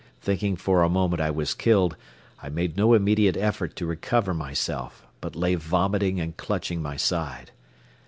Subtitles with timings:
[0.19, 1.95] Thinking for a moment I was killed,
[2.41, 7.51] I made no immediate effort to recover myself, but lay vomiting and clutching my side.